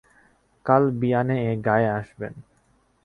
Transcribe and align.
কাল 0.65 0.83
বিয়ানে 0.99 1.35
এ 1.49 1.51
গাঁয়ে 1.65 1.89
আসবেন। 1.91 2.33